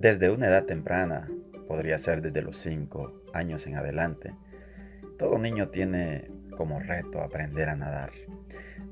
Desde 0.00 0.30
una 0.30 0.46
edad 0.46 0.64
temprana, 0.64 1.28
podría 1.68 1.98
ser 1.98 2.22
desde 2.22 2.40
los 2.40 2.58
5 2.58 3.20
años 3.34 3.66
en 3.66 3.76
adelante, 3.76 4.34
todo 5.18 5.38
niño 5.38 5.68
tiene 5.68 6.30
como 6.56 6.80
reto 6.80 7.20
aprender 7.20 7.68
a 7.68 7.76
nadar. 7.76 8.10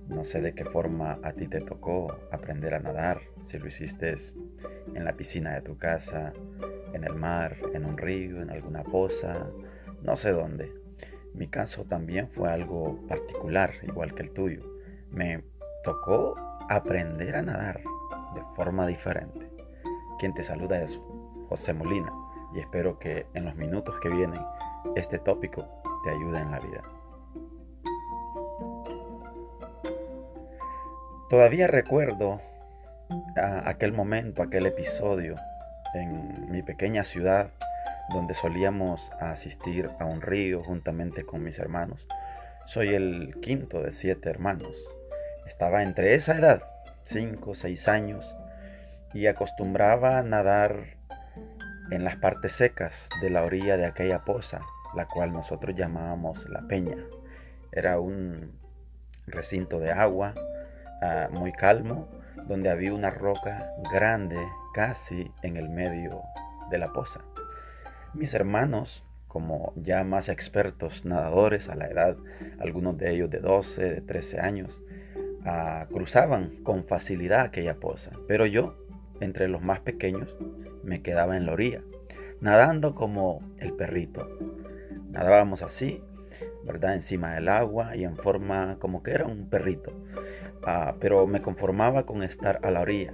No 0.07 0.25
sé 0.25 0.43
de 0.43 0.53
qué 0.53 0.67
forma 0.67 1.19
a 1.23 1.33
ti 1.33 1.49
te 1.49 1.63
tocó 1.63 2.15
aprender 2.31 2.75
a 2.75 2.81
nadar, 2.81 3.23
si 3.45 3.59
lo 3.59 3.69
hiciste 3.69 4.17
en 4.93 5.03
la 5.03 5.15
piscina 5.15 5.55
de 5.55 5.63
tu 5.63 5.79
casa, 5.79 6.35
en 6.93 7.05
el 7.05 7.15
mar, 7.15 7.57
en 7.73 7.87
un 7.87 7.97
río, 7.97 8.43
en 8.43 8.51
alguna 8.51 8.83
poza, 8.85 9.47
no 10.03 10.19
sé 10.19 10.33
dónde. 10.33 10.71
Mi 11.33 11.49
caso 11.49 11.85
también 11.85 12.29
fue 12.29 12.51
algo 12.51 13.07
particular, 13.09 13.73
igual 13.83 14.15
que 14.15 14.25
el 14.25 14.33
tuyo. 14.33 14.61
Me 15.11 15.43
tocó 15.85 16.35
aprender 16.69 17.35
a 17.35 17.41
nadar 17.41 17.81
de 18.35 18.43
forma 18.55 18.87
diferente. 18.87 19.48
Quien 20.19 20.35
te 20.35 20.43
saluda 20.43 20.83
es 20.83 20.99
José 21.49 21.73
Molina 21.73 22.13
y 22.53 22.59
espero 22.59 22.99
que 22.99 23.27
en 23.35 23.45
los 23.45 23.55
minutos 23.55 23.95
que 24.01 24.09
vienen 24.09 24.41
este 24.97 25.19
tópico 25.19 25.65
te 26.03 26.11
ayude 26.11 26.41
en 26.41 26.51
la 26.51 26.59
vida. 26.59 26.83
Todavía 31.31 31.69
recuerdo 31.69 32.41
aquel 33.65 33.93
momento, 33.93 34.43
aquel 34.43 34.67
episodio 34.67 35.37
en 35.95 36.51
mi 36.51 36.63
pequeña 36.63 37.05
ciudad 37.05 37.51
donde 38.11 38.35
solíamos 38.35 39.13
asistir 39.21 39.89
a 40.01 40.05
un 40.05 40.21
río 40.21 40.65
juntamente 40.65 41.25
con 41.25 41.45
mis 41.45 41.59
hermanos. 41.59 42.07
Soy 42.67 42.89
el 42.89 43.37
quinto 43.41 43.83
de 43.83 43.93
siete 43.93 44.31
hermanos. 44.31 44.77
Estaba 45.47 45.83
entre 45.83 46.15
esa 46.15 46.37
edad, 46.37 46.63
cinco, 47.05 47.55
seis 47.55 47.87
años, 47.87 48.35
y 49.15 49.27
acostumbraba 49.27 50.19
a 50.19 50.23
nadar 50.23 50.99
en 51.91 52.05
las 52.05 52.17
partes 52.17 52.53
secas 52.53 53.09
de 53.21 53.31
la 53.31 53.45
orilla 53.45 53.77
de 53.77 53.87
aquella 53.87 54.25
poza, 54.25 54.61
la 54.95 55.07
cual 55.07 55.33
nosotros 55.33 55.75
llamábamos 55.75 56.49
la 56.49 56.63
peña. 56.63 56.97
Era 57.73 57.99
un 58.01 58.53
recinto 59.27 59.79
de 59.79 59.93
agua 59.93 60.35
ah, 61.03 61.29
muy 61.31 61.53
calmo, 61.53 62.09
donde 62.47 62.71
había 62.71 62.95
una 62.95 63.11
roca 63.11 63.71
grande 63.93 64.37
casi 64.75 65.31
en 65.43 65.57
el 65.57 65.69
medio 65.69 66.23
de 66.71 66.79
la 66.79 66.93
poza. 66.93 67.21
Mis 68.15 68.33
hermanos, 68.35 69.05
como 69.27 69.73
ya 69.77 70.05
más 70.05 70.29
expertos 70.29 71.05
nadadores 71.05 71.69
a 71.69 71.75
la 71.75 71.87
edad, 71.87 72.17
algunos 72.59 72.97
de 72.97 73.13
ellos 73.13 73.31
de 73.31 73.41
12, 73.41 73.83
de 73.83 74.01
13 74.01 74.41
años, 74.41 74.81
ah, 75.45 75.87
cruzaban 75.91 76.63
con 76.63 76.85
facilidad 76.85 77.41
aquella 77.43 77.75
poza, 77.75 78.11
pero 78.27 78.47
yo 78.47 78.88
entre 79.21 79.49
los 79.49 79.63
más 79.63 79.81
pequeños, 79.81 80.35
me 80.83 81.03
quedaba 81.03 81.37
en 81.37 81.47
la 81.47 81.53
orilla, 81.53 81.83
nadando 82.41 82.95
como 82.95 83.43
el 83.59 83.73
perrito. 83.73 84.29
Nadábamos 85.11 85.63
así, 85.63 86.03
¿verdad? 86.65 86.95
Encima 86.95 87.35
del 87.35 87.49
agua 87.49 87.97
y 87.97 88.05
en 88.05 88.17
forma 88.17 88.77
como 88.79 89.03
que 89.03 89.13
era 89.13 89.27
un 89.27 89.49
perrito. 89.49 89.93
Ah, 90.65 90.95
pero 91.01 91.27
me 91.27 91.43
conformaba 91.43 92.05
con 92.05 92.23
estar 92.23 92.61
a 92.63 92.71
la 92.71 92.81
orilla. 92.81 93.13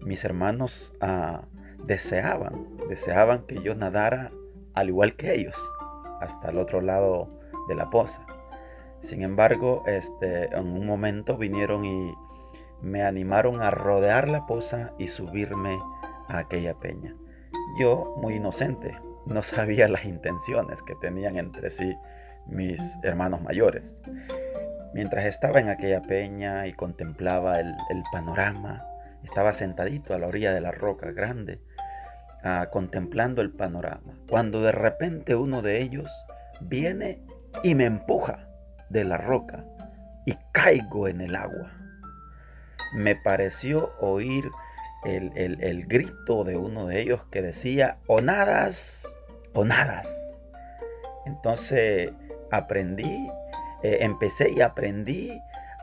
Mis 0.00 0.24
hermanos 0.24 0.92
ah, 1.00 1.42
deseaban, 1.84 2.66
deseaban 2.88 3.46
que 3.46 3.62
yo 3.62 3.74
nadara 3.74 4.32
al 4.74 4.88
igual 4.88 5.14
que 5.16 5.34
ellos, 5.34 5.56
hasta 6.20 6.50
el 6.50 6.58
otro 6.58 6.80
lado 6.80 7.28
de 7.68 7.74
la 7.74 7.90
poza. 7.90 8.24
Sin 9.02 9.22
embargo, 9.22 9.82
este, 9.86 10.44
en 10.54 10.66
un 10.66 10.86
momento 10.86 11.36
vinieron 11.36 11.84
y 11.84 12.14
me 12.82 13.04
animaron 13.04 13.62
a 13.62 13.70
rodear 13.70 14.28
la 14.28 14.44
poza 14.46 14.90
y 14.98 15.06
subirme 15.06 15.78
a 16.28 16.38
aquella 16.38 16.74
peña. 16.74 17.14
Yo, 17.78 18.16
muy 18.20 18.34
inocente, 18.34 18.98
no 19.24 19.42
sabía 19.42 19.88
las 19.88 20.04
intenciones 20.04 20.82
que 20.82 20.94
tenían 20.96 21.36
entre 21.36 21.70
sí 21.70 21.96
mis 22.46 22.80
hermanos 23.04 23.40
mayores. 23.40 23.98
Mientras 24.94 25.24
estaba 25.24 25.60
en 25.60 25.68
aquella 25.68 26.02
peña 26.02 26.66
y 26.66 26.74
contemplaba 26.74 27.60
el, 27.60 27.72
panorama, 28.10 28.82
estaba 29.22 29.54
sentadito 29.54 30.12
a 30.12 30.18
la 30.18 30.26
orilla 30.26 30.52
de 30.52 30.60
la 30.60 30.72
roca 30.72 31.12
grande, 31.12 31.60
ah, 32.42 32.68
contemplando 32.70 33.40
el 33.40 33.52
panorama, 33.52 34.18
cuando 34.28 34.60
de 34.60 34.72
repente 34.72 35.34
uno 35.34 35.62
de 35.62 35.80
ellos 35.80 36.10
viene 36.60 37.22
y 37.62 37.74
me 37.74 37.84
empuja 37.84 38.48
de 38.90 39.04
la 39.04 39.16
roca 39.16 39.64
y 40.26 40.36
caigo 40.52 41.08
en 41.08 41.22
el 41.22 41.36
agua 41.36 41.81
me 42.94 43.16
pareció 43.16 43.92
oír 44.00 44.50
el, 45.04 45.86
grito 45.86 46.44
de 46.44 46.56
uno 46.56 46.86
de 46.86 47.00
ellos 47.00 47.22
que 47.30 47.42
decía, 47.42 47.98
o 48.06 48.20
nadas, 48.20 49.02
o 49.52 49.64
nadas. 49.64 50.08
Entonces 51.26 52.12
aprendí, 52.50 53.28
eh, 53.82 53.98
empecé 54.00 54.50
y 54.50 54.60
aprendí 54.60 55.40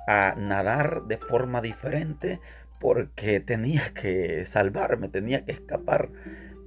a 0.08 0.36
nadar 0.38 1.03
de 1.03 1.18
forma 1.18 1.62
diferente 1.62 2.40
porque 2.80 3.40
tenía 3.40 3.91
que 3.94 4.46
salvarme, 4.46 5.09
tenía 5.09 5.44
que 5.44 5.52
escapar 5.52 6.09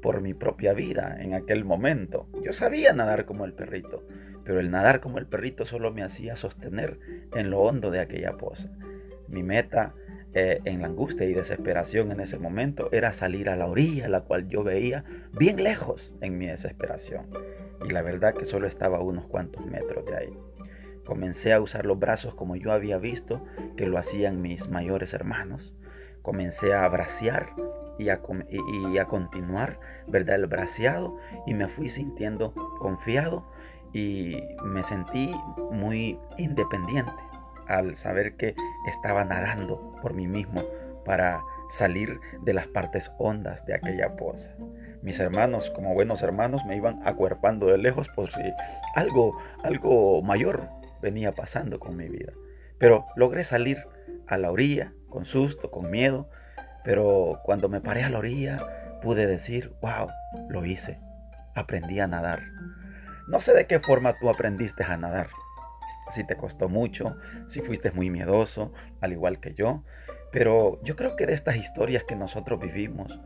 por 0.02 0.20
mi 0.20 0.34
propia 0.34 0.74
vida 0.74 1.16
en 1.20 1.34
aquel 1.34 1.64
momento. 1.64 2.26
Yo 2.44 2.52
sabía 2.52 2.92
nadar 2.92 3.24
como 3.24 3.44
el 3.44 3.54
perrito, 3.54 4.02
pero 4.44 4.60
el 4.60 4.70
nadar 4.70 5.00
como 5.00 5.18
el 5.18 5.26
perrito 5.26 5.64
solo 5.64 5.92
me 5.92 6.02
hacía 6.02 6.36
sostener 6.36 6.98
en 7.34 7.50
lo 7.50 7.60
hondo 7.60 7.90
de 7.90 8.00
aquella 8.00 8.36
poza. 8.36 8.68
Mi 9.28 9.42
meta 9.42 9.94
eh, 10.34 10.60
en 10.64 10.80
la 10.80 10.86
angustia 10.86 11.26
y 11.26 11.34
desesperación 11.34 12.10
en 12.10 12.20
ese 12.20 12.38
momento 12.38 12.88
era 12.90 13.12
salir 13.12 13.50
a 13.50 13.56
la 13.56 13.66
orilla, 13.66 14.08
la 14.08 14.22
cual 14.22 14.48
yo 14.48 14.64
veía 14.64 15.04
bien 15.32 15.62
lejos 15.62 16.12
en 16.20 16.38
mi 16.38 16.46
desesperación. 16.46 17.26
Y 17.86 17.92
la 17.92 18.02
verdad 18.02 18.34
que 18.34 18.46
solo 18.46 18.66
estaba 18.66 18.98
a 18.98 19.02
unos 19.02 19.26
cuantos 19.26 19.66
metros 19.66 20.06
de 20.06 20.16
ahí. 20.16 20.38
Comencé 21.04 21.52
a 21.52 21.60
usar 21.60 21.84
los 21.84 21.98
brazos 21.98 22.34
como 22.34 22.56
yo 22.56 22.72
había 22.72 22.96
visto 22.96 23.44
que 23.76 23.86
lo 23.86 23.98
hacían 23.98 24.40
mis 24.40 24.68
mayores 24.68 25.12
hermanos. 25.12 25.74
Comencé 26.22 26.72
a 26.72 26.88
bracear 26.88 27.50
y 27.98 28.08
a, 28.08 28.20
y 28.48 28.98
a 28.98 29.04
continuar, 29.06 29.80
¿verdad? 30.06 30.36
El 30.36 30.46
braceado 30.46 31.18
y 31.46 31.54
me 31.54 31.68
fui 31.68 31.90
sintiendo 31.90 32.54
confiado 32.78 33.44
y 33.92 34.40
me 34.64 34.82
sentí 34.84 35.34
muy 35.70 36.18
independiente 36.38 37.12
al 37.66 37.96
saber 37.96 38.36
que 38.36 38.54
estaba 38.86 39.24
nadando 39.24 39.94
por 40.02 40.14
mí 40.14 40.26
mismo 40.26 40.62
para 41.04 41.40
salir 41.70 42.20
de 42.42 42.52
las 42.52 42.66
partes 42.68 43.10
hondas 43.18 43.64
de 43.66 43.74
aquella 43.74 44.14
poza. 44.16 44.50
Mis 45.02 45.18
hermanos, 45.18 45.70
como 45.70 45.94
buenos 45.94 46.22
hermanos, 46.22 46.64
me 46.66 46.76
iban 46.76 47.00
acuerpando 47.06 47.66
de 47.66 47.78
lejos 47.78 48.08
por 48.14 48.30
si 48.30 48.52
algo, 48.94 49.36
algo 49.64 50.22
mayor 50.22 50.62
venía 51.00 51.32
pasando 51.32 51.80
con 51.80 51.96
mi 51.96 52.08
vida. 52.08 52.32
Pero 52.78 53.06
logré 53.16 53.44
salir 53.44 53.84
a 54.26 54.38
la 54.38 54.50
orilla, 54.50 54.92
con 55.08 55.24
susto, 55.24 55.70
con 55.70 55.90
miedo, 55.90 56.28
pero 56.84 57.40
cuando 57.44 57.68
me 57.68 57.80
paré 57.80 58.04
a 58.04 58.10
la 58.10 58.18
orilla 58.18 58.58
pude 59.02 59.26
decir, 59.26 59.72
wow, 59.80 60.08
lo 60.48 60.64
hice, 60.64 61.00
aprendí 61.54 62.00
a 62.00 62.06
nadar. 62.06 62.42
No 63.28 63.40
sé 63.40 63.54
de 63.54 63.66
qué 63.66 63.80
forma 63.80 64.18
tú 64.18 64.30
aprendiste 64.30 64.84
a 64.84 64.96
nadar, 64.96 65.28
si 66.12 66.24
te 66.24 66.36
costó 66.36 66.68
mucho, 66.68 67.16
si 67.48 67.60
fuiste 67.60 67.90
muy 67.90 68.10
miedoso, 68.10 68.72
al 69.00 69.12
igual 69.12 69.40
que 69.40 69.54
yo. 69.54 69.82
Pero 70.30 70.80
yo 70.82 70.96
creo 70.96 71.16
que 71.16 71.26
de 71.26 71.34
estas 71.34 71.56
historias 71.56 72.04
que 72.04 72.16
nosotros 72.16 72.60
vivimos, 72.60 73.20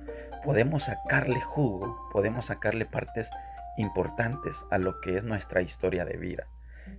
podemos 0.44 0.84
sacarle 0.84 1.40
jugo, 1.40 2.08
podemos 2.12 2.46
sacarle 2.46 2.84
partes 2.84 3.30
importantes 3.76 4.56
a 4.70 4.78
lo 4.78 5.00
que 5.00 5.18
es 5.18 5.24
nuestra 5.24 5.62
historia 5.62 6.04
de 6.04 6.16
vida. 6.16 6.46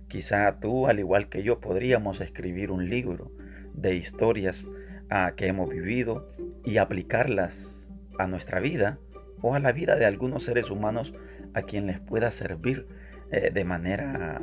Quizá 0.08 0.58
tú, 0.60 0.86
al 0.86 0.98
igual 0.98 1.28
que 1.28 1.42
yo, 1.42 1.60
podríamos 1.60 2.20
escribir 2.20 2.70
un 2.70 2.88
libro 2.88 3.30
de 3.74 3.94
historias 3.94 4.64
ah, 5.10 5.32
que 5.36 5.46
hemos 5.46 5.68
vivido 5.68 6.30
y 6.64 6.78
aplicarlas 6.78 7.74
a 8.18 8.26
nuestra 8.26 8.60
vida 8.60 8.98
o 9.40 9.54
a 9.54 9.60
la 9.60 9.72
vida 9.72 9.96
de 9.96 10.06
algunos 10.06 10.44
seres 10.44 10.70
humanos 10.70 11.14
a 11.54 11.62
quien 11.62 11.86
les 11.86 12.00
pueda 12.00 12.30
servir 12.30 12.86
eh, 13.30 13.50
de 13.52 13.64
manera 13.64 14.40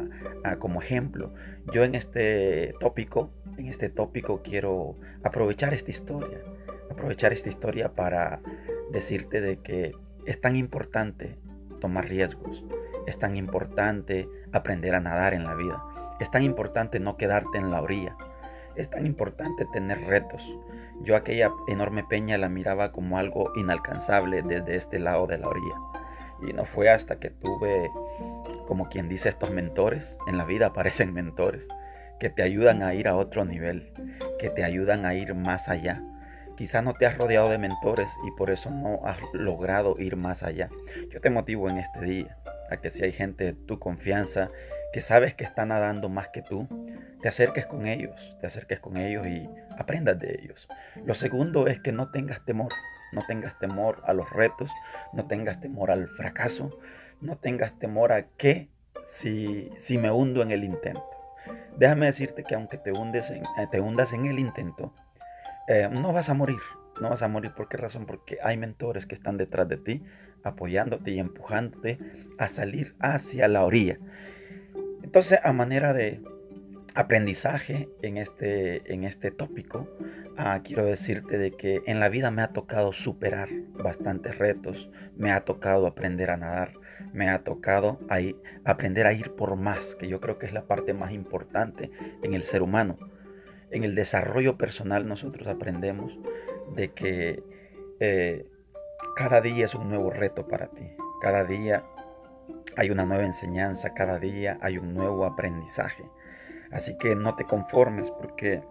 como 0.60 0.82
ejemplo. 0.82 1.34
Yo 1.74 1.84
en 1.84 1.96
este 1.96 2.76
tópico, 2.80 3.32
en 3.58 3.68
este 3.68 3.90
tópico 3.90 4.42
quiero 4.44 4.96
aprovechar 5.24 5.74
esta 5.74 5.92
historia, 5.92 6.40
aprovechar 6.92 7.34
esta 7.34 7.50
historia 7.50 7.90
para 7.90 8.42
decirte 8.92 9.42
de 9.42 9.58
que 9.58 9.94
es 10.26 10.40
tan 10.40 10.56
importante 10.56 11.38
tomar 11.82 12.08
riesgos, 12.08 12.64
es 13.08 13.18
tan 13.18 13.36
importante 13.36 14.28
aprender 14.52 14.96
a 14.96 15.00
nadar 15.00 15.34
en 15.34 15.44
la 15.44 15.56
vida, 15.56 15.84
es 16.20 16.30
tan 16.32 16.44
importante 16.44 17.00
no 17.00 17.18
quedarte 17.18 17.58
en 17.58 17.72
la 17.72 17.82
orilla, 17.82 18.16
es 18.76 18.90
tan 18.90 19.06
importante 19.06 19.66
tener 19.74 20.00
retos. 20.02 20.44
Yo 21.02 21.16
aquella 21.16 21.52
enorme 21.68 22.04
peña 22.04 22.38
la 22.38 22.50
miraba 22.50 22.92
como 22.92 23.18
algo 23.18 23.52
inalcanzable 23.56 24.42
desde 24.42 24.76
este 24.76 25.00
lado 25.00 25.28
de 25.28 25.38
la 25.38 25.48
orilla. 25.48 25.76
Y 26.42 26.54
no 26.54 26.66
fue 26.66 26.90
hasta 26.90 27.18
que 27.18 27.30
tuve 27.30 27.90
como 28.65 28.89
quien 28.89 29.09
dice 29.09 29.29
estos 29.29 29.51
mentores, 29.51 30.17
en 30.27 30.38
la 30.38 30.45
vida 30.45 30.67
aparecen 30.67 31.13
mentores 31.13 31.63
que 32.19 32.29
te 32.29 32.44
ayudan 32.44 32.81
a 32.81 32.94
ir 32.94 33.07
a 33.07 33.15
otro 33.15 33.45
nivel, 33.45 33.91
que 34.39 34.50
te 34.50 34.63
ayudan 34.63 35.06
a 35.06 35.13
ir 35.15 35.33
más 35.35 35.67
allá, 35.67 36.01
Quizás 36.57 36.83
no 36.83 36.94
te 36.94 37.06
has 37.06 37.17
rodeado 37.17 37.50
de 37.50 37.57
mentores 37.57 38.09
y 38.25 38.31
por 38.31 38.50
eso 38.50 38.69
no 38.69 39.01
has 39.06 39.17
logrado 39.33 40.00
ir 40.00 40.15
más 40.15 40.41
allá. 40.41 40.69
Yo 41.09 41.19
te 41.19 41.29
motivo 41.29 41.69
en 41.69 41.79
este 41.79 42.00
día 42.00 42.38
a 42.71 42.77
que 42.77 42.91
si 42.91 43.03
hay 43.03 43.12
gente 43.12 43.44
de 43.44 43.53
tu 43.53 43.77
confianza 43.77 44.50
que 44.94 45.01
sabes 45.01 45.33
que 45.33 45.44
está 45.44 45.65
nadando 45.65 46.07
más 46.07 46.29
que 46.29 46.41
tú, 46.41 46.65
te 47.21 47.27
acerques 47.27 47.65
con 47.65 47.88
ellos, 47.88 48.15
te 48.39 48.47
acerques 48.47 48.79
con 48.79 48.95
ellos 48.95 49.27
y 49.27 49.50
aprendas 49.77 50.17
de 50.17 50.39
ellos. 50.41 50.69
Lo 51.06 51.13
segundo 51.13 51.67
es 51.67 51.81
que 51.81 51.91
no 51.91 52.09
tengas 52.12 52.45
temor, 52.45 52.71
no 53.12 53.21
tengas 53.27 53.59
temor 53.59 54.01
a 54.06 54.13
los 54.13 54.29
retos, 54.29 54.71
no 55.12 55.27
tengas 55.27 55.59
temor 55.59 55.91
al 55.91 56.07
fracaso, 56.07 56.79
no 57.21 57.38
tengas 57.38 57.77
temor 57.79 58.12
a 58.12 58.27
que 58.38 58.69
si, 59.07 59.69
si 59.77 59.97
me 59.97 60.12
hundo 60.12 60.41
en 60.41 60.51
el 60.51 60.63
intento. 60.63 61.03
Déjame 61.77 62.07
decirte 62.07 62.44
que 62.44 62.56
aunque 62.56 62.77
te, 62.77 62.91
hundes 62.91 63.29
en, 63.29 63.44
eh, 63.44 63.67
te 63.69 63.79
hundas 63.79 64.13
en 64.13 64.25
el 64.25 64.39
intento, 64.39 64.94
eh, 65.67 65.89
no 65.91 66.13
vas 66.13 66.29
a 66.29 66.33
morir. 66.33 66.59
No 67.01 67.09
vas 67.09 67.21
a 67.23 67.27
morir. 67.27 67.51
¿Por 67.53 67.67
qué 67.67 67.77
razón? 67.77 68.06
Porque 68.06 68.38
hay 68.41 68.57
mentores 68.57 69.06
que 69.06 69.15
están 69.15 69.38
detrás 69.38 69.67
de 69.67 69.77
ti, 69.77 70.03
apoyándote 70.44 71.12
y 71.12 71.19
empujándote 71.19 72.00
a 72.38 72.47
salir 72.47 72.95
hacia 73.00 73.47
la 73.47 73.63
orilla. 73.63 74.00
Entonces, 75.03 75.39
a 75.44 75.51
manera 75.51 75.94
de 75.94 76.21
aprendizaje 76.94 77.89
en 78.01 78.17
este, 78.17 78.91
en 78.91 79.03
este 79.03 79.31
tópico, 79.31 79.88
ah, 80.38 80.62
quiero 80.63 80.85
decirte 80.85 81.38
de 81.38 81.51
que 81.51 81.81
en 81.85 82.00
la 82.00 82.07
vida 82.09 82.31
me 82.31 82.41
ha 82.41 82.53
tocado 82.53 82.94
superar 82.94 83.50
bastantes 83.73 84.38
retos, 84.38 84.89
me 85.17 85.31
ha 85.31 85.41
tocado 85.41 85.88
aprender 85.88 86.31
a 86.31 86.38
nadar, 86.38 86.73
me 87.13 87.30
ha 87.30 87.44
tocado 87.44 88.00
ahí 88.09 88.36
aprender 88.63 89.07
a 89.07 89.13
ir 89.13 89.31
por 89.31 89.56
más, 89.56 89.95
que 89.95 90.07
yo 90.07 90.19
creo 90.19 90.38
que 90.38 90.45
es 90.45 90.53
la 90.53 90.63
parte 90.63 90.94
más 90.94 91.12
importante 91.12 91.92
en 92.24 92.33
el 92.33 92.44
ser 92.44 92.62
humano. 92.62 92.97
En 93.71 93.83
el 93.83 93.95
desarrollo 93.95 94.57
personal 94.57 95.07
nosotros 95.07 95.47
aprendemos 95.47 96.18
de 96.75 96.92
que 96.92 97.44
eh, 98.00 98.45
cada 99.15 99.42
día 99.42 99.65
es 99.65 99.75
un 99.75 99.89
nuevo 99.89 100.09
reto 100.09 100.47
para 100.47 100.68
ti, 100.68 100.88
cada 101.21 101.44
día 101.44 101.83
hay 102.77 102.89
una 102.89 103.06
nueva 103.06 103.24
enseñanza, 103.24 103.94
cada 103.94 104.19
día 104.19 104.57
hay 104.62 104.77
un 104.77 104.94
nuevo 104.94 105.25
aprendizaje. 105.25 106.03
Así 106.71 106.98
que 106.98 107.15
no 107.15 107.36
te 107.36 107.45
conformes 107.45 108.12
porque 108.12 108.62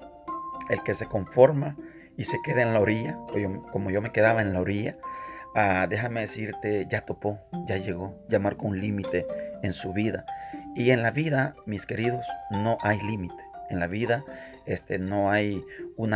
el 0.68 0.82
que 0.82 0.94
se 0.94 1.06
conforma 1.06 1.76
y 2.16 2.24
se 2.24 2.40
queda 2.42 2.62
en 2.62 2.74
la 2.74 2.80
orilla, 2.80 3.18
como 3.72 3.90
yo 3.90 4.00
me 4.00 4.12
quedaba 4.12 4.42
en 4.42 4.52
la 4.52 4.60
orilla, 4.60 4.96
Ah, 5.54 5.86
déjame 5.88 6.22
decirte, 6.22 6.86
ya 6.90 7.02
topó, 7.02 7.38
ya 7.68 7.76
llegó, 7.76 8.18
ya 8.28 8.40
marcó 8.40 8.66
un 8.66 8.80
límite 8.80 9.26
en 9.62 9.72
su 9.72 9.92
vida. 9.92 10.26
Y 10.74 10.90
en 10.90 11.02
la 11.02 11.12
vida, 11.12 11.54
mis 11.64 11.86
queridos, 11.86 12.26
no 12.50 12.76
hay 12.82 13.00
límite. 13.00 13.42
En 13.70 13.78
la 13.78 13.86
vida 13.86 14.24
este, 14.66 14.98
no 14.98 15.30
hay 15.30 15.64
un, 15.94 16.10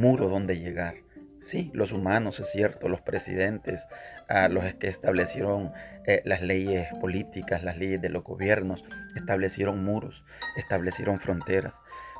muro 0.00 0.28
donde 0.28 0.58
llegar. 0.58 0.94
Sí, 1.42 1.70
los 1.72 1.92
humanos, 1.92 2.40
es 2.40 2.50
cierto, 2.50 2.88
los 2.88 3.00
presidentes, 3.00 3.86
ah, 4.28 4.48
los 4.48 4.74
que 4.74 4.88
establecieron 4.88 5.72
eh, 6.06 6.22
las 6.24 6.42
leyes 6.42 6.88
políticas, 7.00 7.62
las 7.62 7.76
leyes 7.76 8.00
de 8.00 8.08
los 8.08 8.24
gobiernos, 8.24 8.84
establecieron 9.16 9.84
muros, 9.84 10.24
establecieron 10.56 11.20
fronteras, 11.20 11.74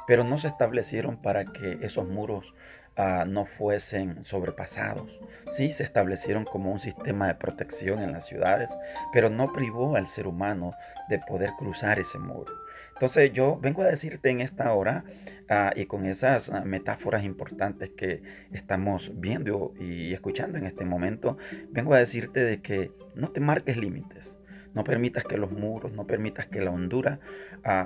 pero 0.06 0.24
no 0.24 0.38
se 0.38 0.48
establecieron 0.48 1.20
para 1.20 1.44
que 1.44 1.78
esos 1.82 2.08
muros 2.08 2.52
Ah, 2.96 3.24
no 3.26 3.46
fuesen 3.46 4.22
sobrepasados. 4.24 5.18
Sí, 5.52 5.72
se 5.72 5.82
establecieron 5.82 6.44
como 6.44 6.70
un 6.72 6.80
sistema 6.80 7.26
de 7.26 7.34
protección 7.34 8.02
en 8.02 8.12
las 8.12 8.26
ciudades, 8.26 8.68
pero 9.14 9.30
no 9.30 9.52
privó 9.52 9.96
al 9.96 10.08
ser 10.08 10.26
humano 10.26 10.72
de 11.08 11.18
poder 11.18 11.52
cruzar 11.58 11.98
ese 11.98 12.18
muro. 12.18 12.52
Entonces 12.92 13.32
yo 13.32 13.58
vengo 13.60 13.82
a 13.82 13.86
decirte 13.86 14.28
en 14.28 14.42
esta 14.42 14.72
hora 14.74 15.04
ah, 15.48 15.72
y 15.74 15.86
con 15.86 16.04
esas 16.04 16.50
ah, 16.50 16.62
metáforas 16.64 17.24
importantes 17.24 17.90
que 17.96 18.22
estamos 18.52 19.10
viendo 19.14 19.72
y 19.80 20.12
escuchando 20.12 20.58
en 20.58 20.66
este 20.66 20.84
momento, 20.84 21.38
vengo 21.70 21.94
a 21.94 21.98
decirte 21.98 22.44
de 22.44 22.60
que 22.60 22.92
no 23.14 23.30
te 23.30 23.40
marques 23.40 23.78
límites. 23.78 24.36
No 24.74 24.84
permitas 24.84 25.24
que 25.24 25.36
los 25.36 25.50
muros, 25.50 25.92
no 25.92 26.06
permitas 26.06 26.46
que 26.46 26.60
la 26.60 26.70
hondura 26.70 27.20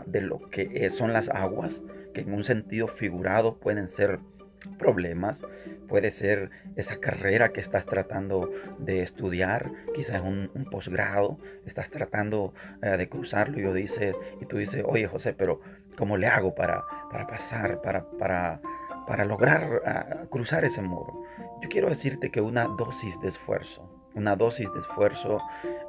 de 0.06 0.20
lo 0.20 0.49
que 0.50 0.88
son 0.91 1.12
las 1.12 1.29
aguas, 1.29 1.82
que 2.14 2.20
en 2.20 2.32
un 2.32 2.44
sentido 2.44 2.87
figurado 2.87 3.56
pueden 3.56 3.88
ser 3.88 4.20
problemas, 4.79 5.43
puede 5.88 6.11
ser 6.11 6.50
esa 6.76 6.99
carrera 6.99 7.50
que 7.50 7.61
estás 7.61 7.87
tratando 7.87 8.50
de 8.79 9.03
estudiar, 9.03 9.70
quizás 9.94 10.20
un, 10.20 10.50
un 10.55 10.64
posgrado, 10.64 11.38
estás 11.64 11.91
tratando 11.91 12.55
eh, 12.82 12.97
de 12.97 13.08
cruzarlo 13.08 13.58
y, 13.58 13.62
yo 13.62 13.73
dice, 13.73 14.14
y 14.41 14.47
tú 14.47 14.58
dices, 14.58 14.85
oye 14.87 15.06
José, 15.06 15.32
pero 15.32 15.61
¿cómo 15.97 16.17
le 16.17 16.26
hago 16.26 16.55
para, 16.55 16.85
para 17.11 17.26
pasar, 17.26 17.81
para, 17.81 18.08
para, 18.11 18.61
para 19.06 19.25
lograr 19.25 19.82
ah, 19.87 20.25
cruzar 20.31 20.64
ese 20.64 20.82
muro? 20.82 21.25
Yo 21.62 21.69
quiero 21.69 21.88
decirte 21.88 22.31
que 22.31 22.41
una 22.41 22.64
dosis 22.64 23.19
de 23.20 23.29
esfuerzo, 23.29 23.88
una 24.14 24.37
dosis 24.37 24.73
de 24.73 24.81
esfuerzo 24.81 25.38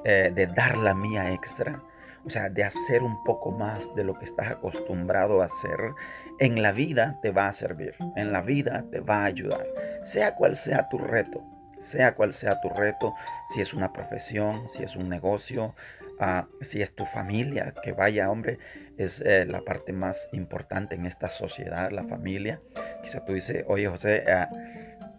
eh, 0.03 0.31
de 0.33 0.47
dar 0.47 0.77
la 0.77 0.93
mía 0.93 1.33
extra, 1.33 1.81
o 2.25 2.29
sea, 2.29 2.49
de 2.49 2.63
hacer 2.63 3.03
un 3.03 3.23
poco 3.23 3.51
más 3.51 3.93
de 3.95 4.03
lo 4.03 4.13
que 4.13 4.25
estás 4.25 4.51
acostumbrado 4.51 5.41
a 5.41 5.45
hacer, 5.45 5.93
en 6.39 6.61
la 6.61 6.71
vida 6.71 7.17
te 7.21 7.31
va 7.31 7.47
a 7.47 7.53
servir, 7.53 7.95
en 8.15 8.31
la 8.31 8.41
vida 8.41 8.85
te 8.91 8.99
va 8.99 9.21
a 9.21 9.25
ayudar, 9.25 9.65
sea 10.03 10.35
cual 10.35 10.55
sea 10.55 10.87
tu 10.89 10.97
reto, 10.97 11.43
sea 11.81 12.13
cual 12.15 12.33
sea 12.33 12.59
tu 12.61 12.69
reto, 12.69 13.13
si 13.53 13.61
es 13.61 13.73
una 13.73 13.91
profesión, 13.93 14.69
si 14.69 14.83
es 14.83 14.95
un 14.95 15.09
negocio, 15.09 15.75
ah, 16.19 16.47
si 16.61 16.81
es 16.81 16.93
tu 16.95 17.05
familia, 17.05 17.73
que 17.83 17.91
vaya, 17.91 18.29
hombre, 18.29 18.59
es 18.97 19.21
eh, 19.21 19.45
la 19.45 19.61
parte 19.61 19.93
más 19.93 20.27
importante 20.31 20.95
en 20.95 21.05
esta 21.05 21.29
sociedad, 21.29 21.91
la 21.91 22.03
familia. 22.03 22.59
Quizá 23.03 23.23
tú 23.25 23.33
dices, 23.33 23.63
oye 23.67 23.87
José, 23.87 24.23
ah, 24.31 24.49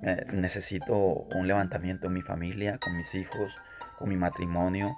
eh, 0.02 0.26
necesito 0.32 0.96
un 0.96 1.46
levantamiento 1.46 2.06
en 2.06 2.14
mi 2.14 2.22
familia, 2.22 2.78
con 2.78 2.96
mis 2.96 3.14
hijos, 3.14 3.52
con 3.98 4.08
mi 4.08 4.16
matrimonio, 4.16 4.96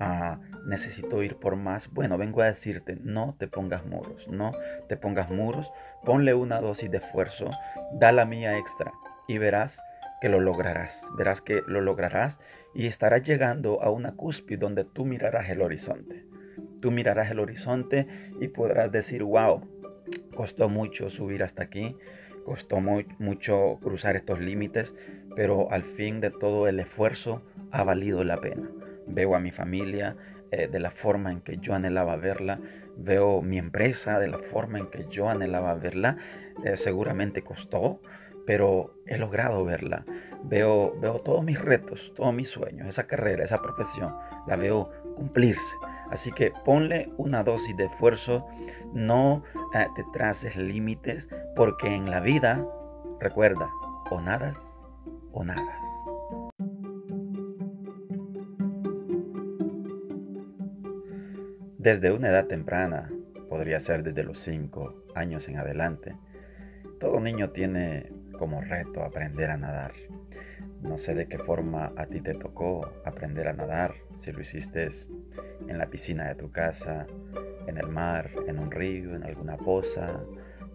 ah, 0.00 0.38
necesito 0.66 1.22
ir 1.22 1.36
por 1.36 1.56
más. 1.56 1.90
Bueno, 1.90 2.18
vengo 2.18 2.42
a 2.42 2.46
decirte, 2.46 2.96
no 3.00 3.34
te 3.38 3.48
pongas 3.48 3.84
muros, 3.86 4.26
no 4.28 4.52
te 4.88 4.96
pongas 4.96 5.30
muros, 5.30 5.70
ponle 6.04 6.34
una 6.34 6.60
dosis 6.60 6.90
de 6.90 6.98
esfuerzo, 6.98 7.50
da 7.94 8.12
la 8.12 8.24
mía 8.24 8.58
extra 8.58 8.92
y 9.26 9.38
verás 9.38 9.80
que 10.20 10.28
lo 10.28 10.40
lograrás, 10.40 11.00
verás 11.16 11.40
que 11.40 11.62
lo 11.66 11.80
lograrás 11.80 12.38
y 12.74 12.86
estarás 12.86 13.22
llegando 13.22 13.82
a 13.82 13.90
una 13.90 14.12
cúspide 14.12 14.58
donde 14.58 14.84
tú 14.84 15.04
mirarás 15.04 15.48
el 15.50 15.62
horizonte. 15.62 16.24
Tú 16.80 16.90
mirarás 16.90 17.30
el 17.30 17.40
horizonte 17.40 18.06
y 18.40 18.48
podrás 18.48 18.92
decir, 18.92 19.22
wow, 19.22 19.66
costó 20.34 20.68
mucho 20.68 21.10
subir 21.10 21.42
hasta 21.42 21.62
aquí, 21.62 21.96
costó 22.44 22.80
mucho 22.80 23.78
cruzar 23.82 24.16
estos 24.16 24.40
límites, 24.40 24.94
pero 25.34 25.70
al 25.72 25.82
fin 25.82 26.20
de 26.20 26.30
todo 26.30 26.68
el 26.68 26.80
esfuerzo 26.80 27.42
ha 27.70 27.82
valido 27.84 28.22
la 28.24 28.40
pena. 28.40 28.68
Veo 29.06 29.34
a 29.34 29.40
mi 29.40 29.50
familia 29.50 30.16
eh, 30.50 30.68
de 30.68 30.78
la 30.78 30.90
forma 30.90 31.32
en 31.32 31.40
que 31.40 31.58
yo 31.58 31.74
anhelaba 31.74 32.16
verla, 32.16 32.60
veo 32.96 33.42
mi 33.42 33.58
empresa 33.58 34.18
de 34.20 34.28
la 34.28 34.38
forma 34.38 34.78
en 34.78 34.86
que 34.86 35.06
yo 35.10 35.28
anhelaba 35.28 35.74
verla, 35.74 36.18
eh, 36.64 36.76
seguramente 36.76 37.42
costó, 37.42 38.00
pero 38.46 38.94
he 39.06 39.18
logrado 39.18 39.64
verla. 39.64 40.04
Veo, 40.44 40.94
veo 41.00 41.18
todos 41.20 41.42
mis 41.42 41.60
retos, 41.60 42.12
todos 42.14 42.34
mis 42.34 42.50
sueños, 42.50 42.86
esa 42.86 43.06
carrera, 43.06 43.44
esa 43.44 43.62
profesión, 43.62 44.12
la 44.46 44.56
veo 44.56 44.90
cumplirse. 45.16 45.76
Así 46.14 46.30
que 46.30 46.52
ponle 46.64 47.10
una 47.16 47.42
dosis 47.42 47.76
de 47.76 47.86
esfuerzo, 47.86 48.46
no 48.92 49.42
eh, 49.74 49.88
te 49.96 50.04
traces 50.12 50.54
límites, 50.54 51.28
porque 51.56 51.92
en 51.92 52.08
la 52.08 52.20
vida, 52.20 52.64
recuerda, 53.18 53.68
o 54.12 54.20
nadas 54.20 54.56
o 55.32 55.42
nadas. 55.42 55.76
Desde 61.78 62.12
una 62.12 62.28
edad 62.28 62.46
temprana, 62.46 63.10
podría 63.48 63.80
ser 63.80 64.04
desde 64.04 64.22
los 64.22 64.38
5 64.38 64.94
años 65.16 65.48
en 65.48 65.58
adelante, 65.58 66.16
todo 67.00 67.18
niño 67.18 67.50
tiene 67.50 68.12
como 68.38 68.60
reto 68.60 69.02
aprender 69.02 69.50
a 69.50 69.56
nadar. 69.56 69.94
No 70.80 70.96
sé 70.96 71.14
de 71.14 71.26
qué 71.26 71.38
forma 71.38 71.92
a 71.96 72.06
ti 72.06 72.20
te 72.20 72.34
tocó 72.34 72.88
aprender 73.04 73.48
a 73.48 73.52
nadar, 73.52 73.94
si 74.16 74.30
lo 74.30 74.42
hiciste 74.42 74.86
en 75.68 75.78
la 75.78 75.86
piscina 75.86 76.28
de 76.28 76.34
tu 76.34 76.50
casa, 76.50 77.06
en 77.66 77.78
el 77.78 77.88
mar, 77.88 78.30
en 78.46 78.58
un 78.58 78.70
río, 78.70 79.14
en 79.14 79.24
alguna 79.24 79.56
poza, 79.56 80.20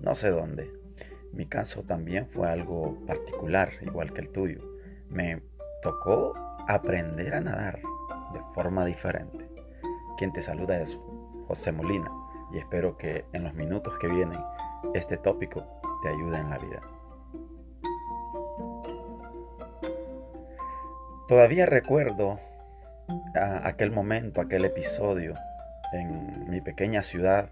no 0.01 0.15
sé 0.15 0.29
dónde. 0.29 0.71
Mi 1.31 1.45
caso 1.45 1.83
también 1.83 2.27
fue 2.27 2.49
algo 2.49 2.97
particular, 3.05 3.71
igual 3.81 4.13
que 4.13 4.21
el 4.21 4.29
tuyo. 4.29 4.59
Me 5.09 5.41
tocó 5.81 6.33
aprender 6.67 7.33
a 7.35 7.41
nadar 7.41 7.79
de 8.33 8.39
forma 8.53 8.85
diferente. 8.85 9.47
Quien 10.17 10.33
te 10.33 10.41
saluda 10.41 10.81
es 10.81 10.97
José 11.47 11.71
Molina 11.71 12.11
y 12.51 12.57
espero 12.57 12.97
que 12.97 13.25
en 13.33 13.43
los 13.43 13.53
minutos 13.53 13.93
que 13.99 14.07
vienen 14.07 14.39
este 14.93 15.17
tópico 15.17 15.63
te 16.01 16.09
ayude 16.09 16.37
en 16.37 16.49
la 16.49 16.57
vida. 16.57 16.81
Todavía 21.27 21.67
recuerdo 21.67 22.39
aquel 23.63 23.91
momento, 23.91 24.41
aquel 24.41 24.65
episodio 24.65 25.33
en 25.93 26.49
mi 26.49 26.61
pequeña 26.61 27.03
ciudad 27.03 27.49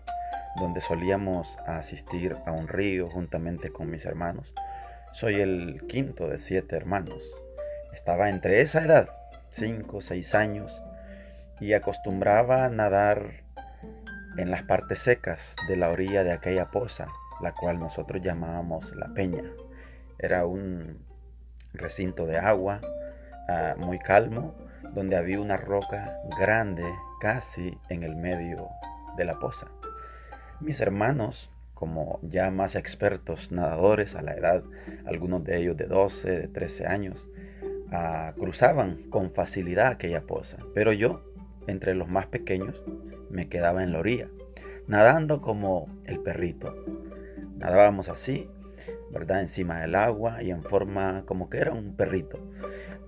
donde 0.58 0.82
solíamos 0.82 1.58
asistir 1.68 2.36
a 2.46 2.52
un 2.52 2.68
río 2.68 3.10
juntamente 3.10 3.72
con 3.72 3.90
mis 3.90 4.06
hermanos. 4.06 4.54
Soy 5.14 5.36
el 5.36 5.84
quinto 5.88 6.28
de 6.28 6.40
siete 6.40 6.76
hermanos. 6.76 7.24
Estaba 7.94 8.30
entre 8.30 8.62
esa 8.62 8.84
edad, 8.84 9.10
cinco 9.50 10.02
seis 10.02 10.36
años, 10.36 10.82
y 11.60 11.74
acostumbraba 11.74 12.66
a 12.66 12.70
nadar 12.70 13.44
en 14.38 14.52
las 14.52 14.64
partes 14.64 15.00
secas 15.00 15.56
de 15.68 15.76
la 15.76 15.90
orilla 15.90 16.24
de 16.24 16.32
aquella 16.32 16.70
poza, 16.70 17.08
la 17.42 17.54
cual 17.54 17.80
nosotros 17.80 18.22
llamábamos 18.22 18.96
la 18.96 19.08
peña. 19.14 19.44
Era 20.20 20.46
un 20.46 21.06
recinto 21.74 22.26
de 22.26 22.38
agua 22.38 22.82
ah, 23.48 23.76
muy 23.78 24.00
calmo, 24.00 24.56
donde 24.98 25.16
había 25.16 25.40
una 25.40 25.58
roca 25.58 26.18
grande 26.40 26.84
casi 27.22 27.78
en 27.88 28.02
el 28.02 28.16
medio 28.16 28.68
de 29.16 29.26
la 29.26 29.38
poza. 29.38 29.68
Mis 30.60 30.82
hermanos, 30.82 31.52
como 31.76 32.20
ya 32.24 32.50
más 32.50 32.76
expertos 32.76 33.52
nadadores 33.52 34.16
a 34.16 34.24
la 34.24 34.34
edad, 34.34 34.64
algunos 35.06 35.44
de 35.44 35.60
ellos 35.60 35.78
de 35.78 35.86
12, 35.86 36.32
de 36.32 36.48
13 36.48 36.88
años, 36.88 37.28
ah, 37.92 38.34
cruzaban 38.40 39.04
con 39.12 39.30
facilidad 39.30 39.90
aquella 39.90 40.22
poza, 40.22 40.58
pero 40.74 40.92
yo, 40.94 41.22
entre 41.68 41.94
los 41.94 42.10
más 42.10 42.26
pequeños, 42.26 42.82
me 43.30 43.50
quedaba 43.50 43.84
en 43.84 43.94
la 43.94 44.00
orilla, 44.00 44.30
nadando 44.88 45.42
como 45.42 45.90
el 46.06 46.22
perrito. 46.22 46.74
Nadábamos 47.60 48.10
así, 48.10 48.50
¿verdad? 49.12 49.42
Encima 49.42 49.80
del 49.80 49.94
agua 49.94 50.42
y 50.42 50.50
en 50.50 50.64
forma 50.64 51.22
como 51.28 51.52
que 51.52 51.60
era 51.60 51.72
un 51.72 51.96
perrito. 51.96 52.40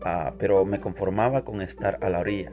Ah, 0.03 0.33
pero 0.37 0.65
me 0.65 0.79
conformaba 0.79 1.43
con 1.43 1.61
estar 1.61 1.97
a 2.01 2.09
la 2.09 2.19
orilla. 2.19 2.51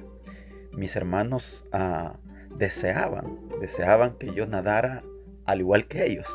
Mis 0.73 0.97
hermanos 0.97 1.65
ah, 1.73 2.17
deseaban, 2.57 3.49
deseaban 3.61 4.15
que 4.19 4.35
yo 4.35 4.47
nadara 4.47 5.03
al 5.47 5.61
igual 5.61 5.87
que 5.87 6.05
ellos, 6.05 6.27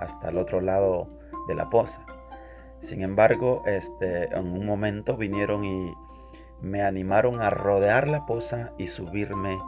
hasta 0.00 0.30
el 0.30 0.38
otro 0.38 0.60
lado 0.60 1.08
de 1.48 1.54
la 1.54 1.68
poza. 1.68 2.00
Sin 2.82 3.02
embargo, 3.02 3.62
este, 3.66 4.24
en 4.26 4.46
un 4.46 4.64
momento 4.66 5.16
vinieron 5.16 5.64
y 5.64 5.92
me 6.60 6.82
animaron 6.82 7.42
a 7.42 7.50
rodear 7.50 8.08
la 8.08 8.26
poza 8.26 8.72
y 8.78 8.86
subirme 8.86 9.58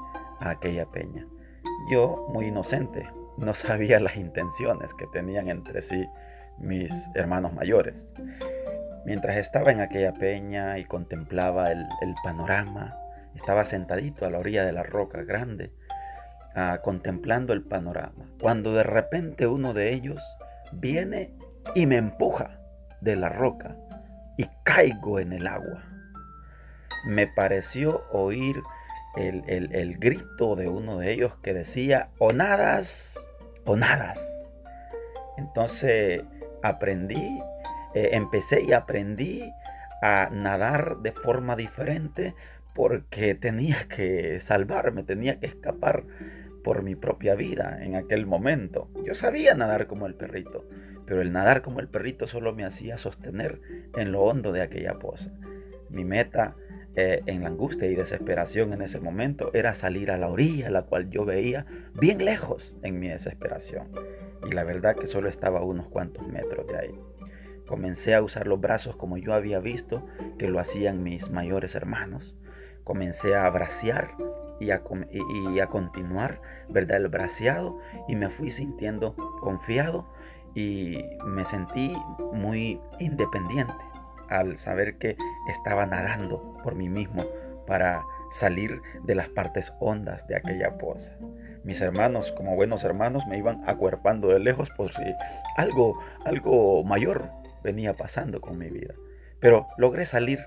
a 0.41 0.51
aquella 0.51 0.87
peña. 0.87 1.27
Yo, 1.91 2.27
muy 2.33 2.47
inocente, 2.47 3.09
no 3.37 3.55
sabía 3.55 4.01
las 4.01 4.17
intenciones 4.17 4.95
que 4.95 5.07
tenían 5.09 5.49
entre 5.49 5.83
sí 5.83 6.07
mis 6.59 6.93
hermanos 7.15 7.53
mayores. 7.53 8.11
Mientras 9.07 9.37
estaba 9.37 9.71
en 9.71 9.81
aquella 9.81 10.13
peña 10.15 10.79
y 10.79 10.85
contemplaba 10.85 11.71
el, 11.71 11.87
panorama, 12.25 12.93
estaba 13.37 13.65
sentadito 13.65 14.27
a 14.27 14.31
la 14.31 14.41
orilla 14.41 14.65
de 14.65 14.73
la 14.73 14.83
roca 14.83 15.23
grande, 15.23 15.71
ah, 16.57 16.81
contemplando 16.83 17.53
el 17.53 17.63
panorama, 17.63 18.27
cuando 18.41 18.73
de 18.73 18.83
repente 18.83 19.47
uno 19.47 19.75
de 19.75 19.93
ellos 19.93 20.21
viene 20.73 21.31
y 21.77 21.87
me 21.87 21.99
empuja 21.99 22.59
de 23.01 23.15
la 23.15 23.29
roca 23.29 23.77
y 24.37 24.49
caigo 24.65 25.21
en 25.21 25.33
el 25.33 25.47
agua. 25.47 25.85
Me 27.07 27.29
pareció 27.29 28.03
oír 28.11 28.57
el, 29.17 29.45
el 29.47 29.99
grito 29.99 30.57
de 30.57 30.67
uno 30.67 30.99
de 30.99 31.13
ellos 31.13 31.33
que 31.45 31.55
decía, 31.55 32.09
o 32.19 32.33
nadas, 32.33 33.17
o 33.67 33.77
nadas. 33.77 34.19
Entonces 35.37 36.25
aprendí 36.65 37.39
eh, 37.97 38.11
empecé 38.13 38.61
y 38.61 38.75
aprendí 38.75 39.51
a 40.03 40.29
nadar 40.31 40.99
de 40.99 41.13
forma 41.13 41.57
diferente 41.57 42.35
porque 42.75 43.35
tenía 43.35 43.89
que 43.89 44.39
salvarme, 44.41 45.03
tenía 45.03 45.41
que 45.41 45.47
escapar 45.47 46.05
por 46.63 46.83
mi 46.83 46.95
propia 46.95 47.35
vida 47.35 47.79
en 47.83 47.95
aquel 47.95 48.27
momento. 48.27 48.91
Yo 49.03 49.15
sabía 49.15 49.55
nadar 49.55 49.87
como 49.87 50.05
el 50.07 50.15
perrito, 50.15 50.69
pero 51.07 51.23
el 51.23 51.33
nadar 51.33 51.63
como 51.63 51.81
el 51.81 51.89
perrito 51.89 52.29
solo 52.29 52.55
me 52.55 52.67
hacía 52.67 52.99
sostener 52.99 53.63
en 53.97 54.13
lo 54.13 54.25
hondo 54.25 54.53
de 54.53 54.61
aquella 54.61 54.99
poza. 54.99 55.31
Mi 55.89 56.05
meta 56.05 56.55
eh, 56.97 57.23
en 57.25 57.45
la 57.45 57.49
angustia 57.49 57.89
y 57.89 57.95
desesperación 57.95 58.75
en 58.75 58.83
ese 58.83 59.01
momento 59.01 59.51
era 59.55 59.75
salir 59.75 60.11
a 60.11 60.19
la 60.19 60.29
orilla, 60.29 60.69
la 60.69 60.83
cual 60.83 61.09
yo 61.09 61.25
veía 61.25 61.65
bien 61.95 62.23
lejos 62.23 62.75
en 62.83 63.01
mi 63.01 63.09
desesperación. 63.09 63.89
Y 64.47 64.53
la 64.53 64.65
verdad 64.65 64.97
que 64.97 65.07
solo 65.07 65.31
estaba 65.31 65.61
a 65.61 65.65
unos 65.65 65.89
cuantos 65.89 66.29
metros 66.29 66.67
de 66.67 66.77
ahí. 66.77 67.01
Comencé 67.67 68.15
a 68.15 68.23
usar 68.23 68.47
los 68.47 68.61
brazos 68.61 68.97
como 68.97 69.17
yo 69.17 69.35
había 69.35 69.59
visto 69.59 70.07
que 70.39 70.49
lo 70.49 70.61
hacían 70.61 71.03
mis 71.03 71.31
mayores 71.31 71.75
hermanos. 71.75 72.37
Comencé 72.85 73.35
a 73.35 73.49
bracear 73.51 74.13
y 74.61 74.71
a, 74.71 74.83
y 75.11 75.61
a 75.61 75.67
continuar, 75.67 76.41
¿verdad? 76.69 76.99
El 76.99 77.09
braceado 77.09 77.79
y 78.09 78.15
me 78.15 78.31
fui 78.31 78.51
sintiendo 78.51 79.15
confiado 79.41 80.07
y 80.55 81.05
me 81.27 81.45
sentí 81.45 81.95
muy 82.33 82.81
independiente 82.99 83.75
al 84.29 84.59
saber 84.59 84.97
que 84.99 85.17
estaba 85.49 85.87
nadando 85.87 86.57
por 86.63 86.75
mí 86.75 86.89
mismo 86.89 87.25
para 87.67 88.03
salir 88.31 88.81
de 89.05 89.15
las 89.15 89.29
partes 89.29 89.73
hondas 89.81 90.27
de 90.29 90.37
aquella 90.37 90.79
poza. 90.79 91.11
Mis 91.65 91.81
hermanos, 91.81 92.33
como 92.33 92.55
buenos 92.55 92.85
hermanos, 92.85 93.27
me 93.27 93.39
iban 93.39 93.69
acuerpando 93.69 94.29
de 94.29 94.39
lejos 94.39 94.71
por 94.77 94.93
si 94.93 95.03
algo, 95.57 95.99
algo 96.25 96.85
mayor 96.85 97.25
venía 97.67 97.95
pasando 97.95 98.41
con 98.41 98.57
mi 98.59 98.71
vida. 98.71 98.95
Pero 99.41 99.67
logré 99.77 100.07
salir 100.07 100.39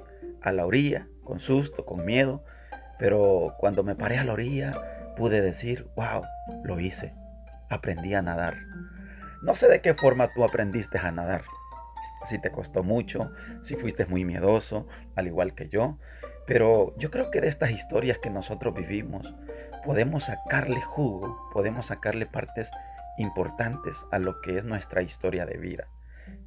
a 0.42 0.54
la 0.54 0.66
orilla, 0.66 1.08
con 1.24 1.42
susto, 1.42 1.86
con 1.86 2.06
miedo, 2.06 2.46
pero 2.98 3.56
cuando 3.60 3.84
me 3.84 3.94
paré 3.94 4.18
a 4.18 4.24
la 4.24 4.34
orilla 4.34 4.72
pude 5.18 5.42
decir, 5.42 5.86
wow, 5.98 6.24
lo 6.64 6.80
hice, 6.80 7.14
aprendí 7.70 8.14
a 8.16 8.22
nadar. 8.22 8.56
No 9.42 9.54
sé 9.54 9.68
de 9.68 9.82
qué 9.82 9.94
forma 9.94 10.32
tú 10.34 10.46
aprendiste 10.46 10.98
a 10.98 11.12
nadar, 11.12 11.44
si 12.26 12.40
te 12.40 12.52
costó 12.52 12.84
mucho, 12.84 13.32
si 13.64 13.76
fuiste 13.76 14.06
muy 14.06 14.24
miedoso, 14.24 14.88
al 15.16 15.28
igual 15.28 15.56
que 15.56 15.68
yo, 15.68 15.98
pero 16.48 16.96
yo 16.98 17.12
creo 17.12 17.32
que 17.32 17.42
de 17.42 17.50
estas 17.50 17.72
historias 17.72 18.18
que 18.20 18.30
nosotros 18.30 18.74
vivimos 18.74 19.34
podemos 19.84 20.26
sacarle 20.26 20.82
jugo, 20.82 21.50
podemos 21.54 21.88
sacarle 21.88 22.26
partes 22.26 22.72
importantes 23.18 23.98
a 24.12 24.20
lo 24.20 24.40
que 24.42 24.58
es 24.58 24.64
nuestra 24.64 25.02
historia 25.02 25.46
de 25.46 25.58
vida. 25.58 25.88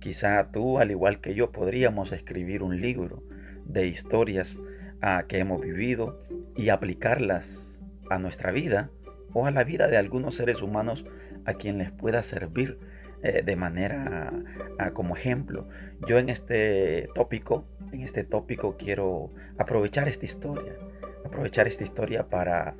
Quizá 0.00 0.50
tú, 0.50 0.78
al 0.78 0.90
igual 0.90 1.20
que 1.20 1.34
yo, 1.34 1.52
podríamos 1.52 2.12
escribir 2.12 2.62
un 2.62 2.80
libro 2.80 3.22
de 3.64 3.86
historias 3.86 4.56
ah, 5.00 5.24
que 5.28 5.38
hemos 5.38 5.60
vivido 5.60 6.20
y 6.56 6.70
aplicarlas 6.70 7.80
a 8.10 8.18
nuestra 8.18 8.50
vida 8.50 8.90
o 9.32 9.46
a 9.46 9.50
la 9.50 9.64
vida 9.64 9.88
de 9.88 9.96
algunos 9.96 10.36
seres 10.36 10.60
humanos 10.60 11.04
a 11.44 11.54
quien 11.54 11.78
les 11.78 11.90
pueda 11.90 12.22
servir 12.22 12.78
eh, 13.22 13.42
de 13.44 13.56
manera 13.56 14.32
ah, 14.78 14.90
como 14.90 15.16
ejemplo. 15.16 15.68
Yo 16.08 16.18
en 16.18 16.28
este 16.28 17.08
tópico, 17.14 17.64
en 17.92 18.00
este 18.02 18.24
tópico 18.24 18.76
quiero 18.76 19.30
aprovechar 19.58 20.08
esta 20.08 20.24
historia, 20.24 20.72
aprovechar 21.24 21.68
esta 21.68 21.84
historia 21.84 22.24
para 22.28 22.74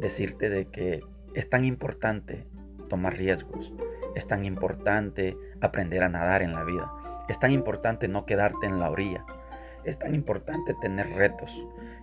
decirte 0.00 0.50
de 0.50 0.66
que 0.66 1.00
es 1.34 1.48
tan 1.48 1.64
importante 1.64 2.44
tomar 2.88 3.16
riesgos, 3.16 3.72
es 4.16 4.26
tan 4.26 4.46
importante 4.46 5.36
aprender 5.60 6.02
a 6.02 6.08
nadar 6.08 6.40
en 6.40 6.54
la 6.54 6.64
vida. 6.64 6.90
Es 7.28 7.38
tan 7.38 7.52
importante 7.52 8.08
no 8.08 8.24
quedarte 8.24 8.66
en 8.66 8.80
la 8.80 8.90
orilla. 8.90 9.24
Es 9.84 9.98
tan 9.98 10.14
importante 10.14 10.74
tener 10.80 11.10
retos. 11.10 11.50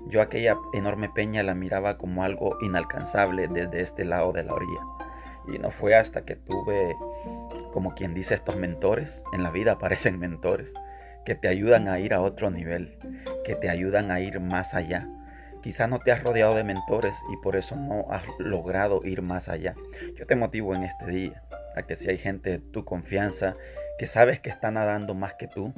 Yo 0.08 0.22
aquella 0.22 0.55
enorme 0.74 1.10
peña 1.10 1.41
la 1.41 1.55
miraba 1.55 1.98
como 1.98 2.24
algo 2.24 2.58
inalcanzable 2.62 3.48
desde 3.48 3.82
este 3.82 4.05
lado 4.05 4.32
de 4.32 4.43
la 4.43 4.53
orilla. 4.53 4.82
Y 5.48 5.58
no 5.58 5.72
fue 5.72 5.96
hasta 5.96 6.24
que 6.24 6.36
tuve, 6.36 6.96
como 7.74 7.96
quien 7.96 8.13
dice, 8.13 8.36
estos 8.36 8.58
mentores. 8.58 9.24
En 9.34 9.41
la 9.41 9.50
vida 9.50 9.74
aparecen 9.74 10.20
mentores 10.20 10.72
que 11.25 11.34
te 11.34 11.48
ayudan 11.48 11.88
a 11.88 12.00
ir 12.00 12.13
a 12.13 12.22
otro 12.22 12.51
nivel, 12.51 12.96
que 13.43 13.55
te 13.55 13.70
ayudan 13.70 14.12
a 14.12 14.20
ir 14.20 14.39
más 14.39 14.75
allá. 14.75 15.08
Quizá 15.63 15.88
no 15.88 15.98
te 15.98 16.12
has 16.12 16.22
rodeado 16.22 16.53
de 16.53 16.63
mentores 16.63 17.15
y 17.32 17.38
por 17.38 17.55
eso 17.55 17.75
no 17.75 18.05
has 18.12 18.24
logrado 18.38 19.00
ir 19.03 19.24
más 19.24 19.50
allá. 19.50 19.74
Yo 20.15 20.27
te 20.27 20.36
motivo 20.36 20.75
en 20.75 20.84
este 20.84 21.08
día 21.08 21.41
a 21.75 21.84
que 21.84 21.96
si 21.96 22.10
hay 22.10 22.18
gente 22.18 22.51
de 22.51 22.60
tu 22.60 22.86
confianza 22.86 23.56
que 23.98 24.08
sabes 24.08 24.39
que 24.39 24.50
está 24.50 24.72
nadando 24.72 25.13
más 25.13 25.36
que 25.36 25.48
tú, 25.48 25.74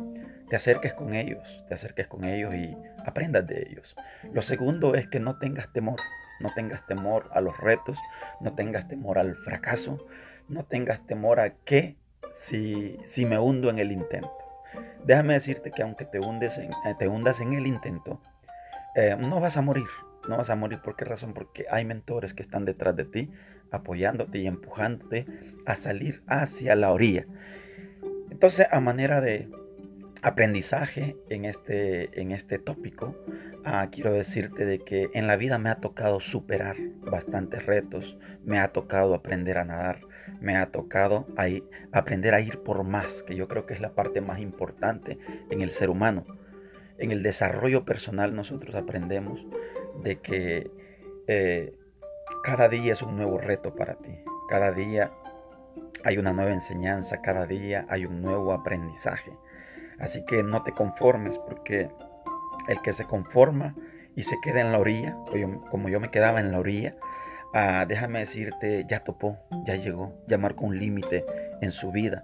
te 0.49 0.55
acerques 0.55 0.93
con 0.93 1.13
ellos, 1.13 1.43
te 1.67 1.73
acerques 1.73 2.07
con 2.07 2.23
ellos 2.23 2.53
y 2.55 2.75
aprendas 3.05 3.45
de 3.45 3.67
ellos. 3.69 3.95
Lo 4.31 4.41
segundo 4.41 4.95
es 4.95 5.07
que 5.07 5.19
no 5.19 5.37
tengas 5.37 5.71
temor, 5.73 5.99
no 6.39 6.49
tengas 6.55 6.85
temor 6.85 7.29
a 7.33 7.41
los 7.41 7.57
retos, 7.59 7.97
no 8.39 8.53
tengas 8.53 8.87
temor 8.87 9.17
al 9.17 9.35
fracaso, 9.35 10.05
no 10.47 10.63
tengas 10.63 11.05
temor 11.07 11.39
a 11.39 11.51
que 11.65 11.97
si, 12.33 12.97
si 13.05 13.25
me 13.25 13.39
hundo 13.39 13.69
en 13.69 13.79
el 13.79 13.91
intento. 13.91 14.31
Déjame 15.05 15.33
decirte 15.33 15.71
que 15.71 15.83
aunque 15.83 16.05
te, 16.05 16.19
hundes 16.19 16.57
en, 16.57 16.71
eh, 16.71 16.95
te 16.97 17.07
hundas 17.07 17.39
en 17.39 17.53
el 17.53 17.67
intento, 17.67 18.21
eh, 18.95 19.15
no 19.17 19.39
vas 19.39 19.57
a 19.57 19.61
morir, 19.61 19.87
no 20.27 20.37
vas 20.37 20.49
a 20.49 20.55
morir. 20.55 20.79
¿Por 20.81 20.95
qué 20.95 21.05
razón? 21.05 21.33
Porque 21.33 21.65
hay 21.69 21.85
mentores 21.85 22.33
que 22.33 22.43
están 22.43 22.65
detrás 22.65 22.95
de 22.95 23.05
ti, 23.05 23.31
apoyándote 23.71 24.39
y 24.39 24.47
empujándote 24.47 25.25
a 25.65 25.75
salir 25.75 26.21
hacia 26.27 26.75
la 26.75 26.91
orilla. 26.91 27.25
Entonces, 28.31 28.67
a 28.71 28.79
manera 28.79 29.21
de 29.21 29.49
aprendizaje 30.21 31.15
en 31.29 31.45
este, 31.45 32.19
en 32.19 32.31
este 32.31 32.57
tópico, 32.57 33.15
ah, 33.63 33.89
quiero 33.91 34.11
decirte 34.13 34.65
de 34.65 34.79
que 34.79 35.09
en 35.13 35.27
la 35.27 35.35
vida 35.35 35.57
me 35.57 35.69
ha 35.69 35.75
tocado 35.75 36.19
superar 36.19 36.77
bastantes 37.01 37.65
retos, 37.65 38.17
me 38.43 38.59
ha 38.59 38.69
tocado 38.69 39.13
aprender 39.13 39.57
a 39.57 39.65
nadar, 39.65 39.99
me 40.41 40.57
ha 40.57 40.67
tocado 40.67 41.27
aprender 41.91 42.33
a 42.33 42.41
ir 42.41 42.59
por 42.59 42.83
más, 42.83 43.23
que 43.23 43.35
yo 43.35 43.47
creo 43.47 43.65
que 43.65 43.75
es 43.75 43.81
la 43.81 43.93
parte 43.93 44.19
más 44.21 44.39
importante 44.39 45.19
en 45.49 45.61
el 45.61 45.69
ser 45.69 45.89
humano. 45.89 46.25
En 46.97 47.11
el 47.11 47.21
desarrollo 47.21 47.85
personal 47.85 48.35
nosotros 48.35 48.73
aprendemos 48.73 49.45
de 50.03 50.17
que 50.17 50.71
eh, 51.27 51.73
cada 52.45 52.69
día 52.69 52.93
es 52.93 53.01
un 53.01 53.17
nuevo 53.17 53.39
reto 53.39 53.73
para 53.73 53.95
ti. 53.95 54.15
Cada 54.47 54.71
día 54.71 55.09
hay 56.03 56.19
una 56.19 56.31
nueva 56.31 56.51
enseñanza, 56.51 57.19
cada 57.23 57.47
día 57.47 57.87
hay 57.89 58.05
un 58.05 58.21
nuevo 58.21 58.53
aprendizaje. 58.53 59.31
Así 59.97 60.23
que 60.27 60.43
no 60.43 60.61
te 60.61 60.71
conformes 60.71 61.39
porque 61.39 61.89
el 62.67 62.81
que 62.83 62.93
se 62.93 63.05
conforma 63.05 63.73
y 64.15 64.21
se 64.21 64.35
queda 64.43 64.61
en 64.61 64.71
la 64.71 64.77
orilla, 64.77 65.17
como 65.71 65.89
yo 65.89 65.99
me 65.99 66.11
quedaba 66.11 66.39
en 66.39 66.51
la 66.51 66.59
orilla, 66.59 66.95
ah, 67.55 67.83
déjame 67.87 68.19
decirte, 68.19 68.85
ya 68.87 68.99
topó, 68.99 69.39
ya 69.65 69.75
llegó, 69.75 70.13
ya 70.27 70.37
marcó 70.37 70.65
un 70.65 70.77
límite 70.77 71.25
en 71.61 71.71
su 71.71 71.91
vida. 71.91 72.23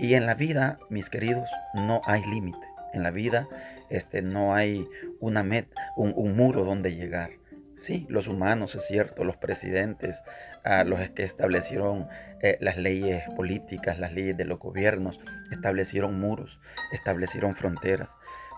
Y 0.00 0.14
en 0.14 0.26
la 0.26 0.34
vida, 0.34 0.78
mis 0.88 1.08
queridos, 1.08 1.48
no 1.74 2.00
hay 2.06 2.24
límite. 2.24 2.66
En 2.92 3.04
la 3.04 3.12
vida 3.12 3.46
este, 3.88 4.20
no 4.20 4.52
hay 4.52 4.88
una 5.20 5.44
met, 5.44 5.68
un, 5.96 6.36
muro 6.36 6.64
donde 6.64 6.94
llegar. 6.94 7.30
Sí, 7.80 8.06
los 8.08 8.28
humanos, 8.28 8.74
es 8.74 8.86
cierto, 8.86 9.24
los 9.24 9.36
presidentes, 9.36 10.20
ah, 10.64 10.84
los 10.84 11.00
que 11.10 11.24
establecieron 11.24 12.08
eh, 12.42 12.58
las 12.60 12.76
leyes 12.76 13.24
políticas, 13.36 13.98
las 13.98 14.12
leyes 14.12 14.36
de 14.36 14.44
los 14.44 14.58
gobiernos, 14.58 15.18
establecieron 15.50 16.20
muros, 16.20 16.58
establecieron 16.92 17.56
fronteras, 17.56 18.08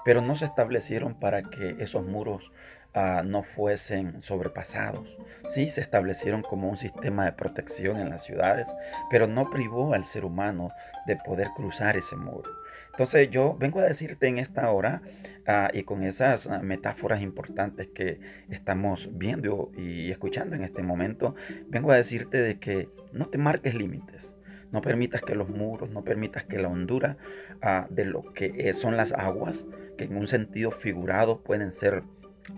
pero 0.04 0.20
no 0.20 0.36
se 0.36 0.44
establecieron 0.44 1.14
para 1.14 1.42
que 1.42 1.76
esos 1.78 2.04
muros 2.04 2.50
Ah, 2.94 3.22
no 3.24 3.42
fuesen 3.42 4.22
sobrepasados. 4.22 5.08
Sí, 5.48 5.70
se 5.70 5.80
establecieron 5.80 6.42
como 6.42 6.68
un 6.68 6.76
sistema 6.76 7.24
de 7.24 7.32
protección 7.32 7.98
en 7.98 8.10
las 8.10 8.24
ciudades, 8.24 8.66
pero 9.10 9.26
no 9.26 9.48
privó 9.48 9.94
al 9.94 10.04
ser 10.04 10.26
humano 10.26 10.70
de 11.06 11.16
poder 11.16 11.48
cruzar 11.56 11.96
ese 11.96 12.16
muro. 12.16 12.50
Entonces 12.92 13.30
yo 13.30 13.56
vengo 13.58 13.80
a 13.80 13.84
decirte 13.84 14.26
en 14.28 14.38
esta 14.38 14.70
hora 14.70 15.02
ah, 15.46 15.70
y 15.72 15.82
con 15.82 16.02
esas 16.02 16.46
ah, 16.46 16.60
metáforas 16.62 17.22
importantes 17.22 17.88
que 17.88 18.20
estamos 18.50 19.08
viendo 19.12 19.72
y 19.76 20.10
escuchando 20.10 20.54
en 20.54 20.62
este 20.62 20.82
momento, 20.82 21.34
vengo 21.68 21.90
a 21.90 21.96
decirte 21.96 22.38
de 22.38 22.58
que 22.58 22.88
no 23.12 23.26
te 23.26 23.38
marques 23.38 23.74
límites. 23.74 24.34
No 24.72 24.80
permitas 24.80 25.20
que 25.20 25.34
los 25.34 25.50
muros, 25.50 25.90
no 25.90 26.02
permitas 26.02 26.44
que 26.44 26.58
la 26.58 26.68
hondura 26.68 27.18
de 27.90 28.06
lo 28.06 28.32
que 28.32 28.72
son 28.72 28.96
las 28.96 29.12
aguas, 29.12 29.66
que 29.98 30.04
en 30.04 30.16
un 30.16 30.26
sentido 30.26 30.70
figurado 30.70 31.42
pueden 31.42 31.72
ser 31.72 32.02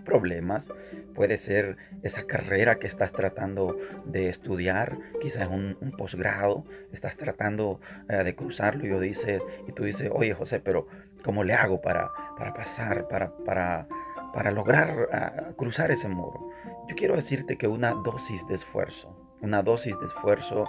problemas, 0.03 0.71
puede 1.13 1.37
ser 1.37 1.77
esa 2.03 2.23
carrera 2.23 2.79
que 2.79 2.87
estás 2.87 3.11
tratando 3.11 3.77
de 4.05 4.29
estudiar, 4.29 4.97
quizás 5.21 5.47
un, 5.47 5.77
un 5.81 5.91
posgrado, 5.91 6.65
estás 6.91 7.15
tratando 7.17 7.79
eh, 8.09 8.23
de 8.23 8.35
cruzarlo 8.35 8.85
y, 8.85 8.89
yo 8.89 8.99
dice, 8.99 9.41
y 9.67 9.71
tú 9.71 9.83
dices, 9.83 10.09
oye 10.13 10.33
José, 10.33 10.59
pero 10.59 10.87
¿cómo 11.23 11.43
le 11.43 11.53
hago 11.53 11.81
para, 11.81 12.11
para 12.37 12.53
pasar, 12.53 13.07
para, 13.07 13.35
para, 13.45 13.87
para 14.33 14.51
lograr 14.51 15.09
ah, 15.11 15.43
cruzar 15.55 15.91
ese 15.91 16.07
muro? 16.07 16.49
Yo 16.87 16.95
quiero 16.95 17.15
decirte 17.15 17.57
que 17.57 17.67
una 17.67 17.91
dosis 17.91 18.45
de 18.47 18.55
esfuerzo, 18.55 19.15
una 19.41 19.61
dosis 19.61 19.97
de 19.99 20.05
esfuerzo 20.05 20.65